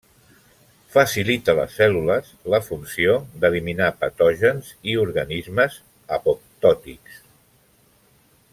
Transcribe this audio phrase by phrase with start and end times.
[0.93, 5.77] Facilita les cèl·lules la funció d’eliminar patògens i organismes
[6.19, 7.25] apoptòtics.